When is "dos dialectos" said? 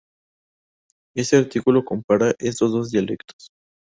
2.71-3.49